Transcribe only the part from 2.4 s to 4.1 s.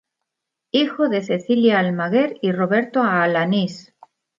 y Roberto Alanís.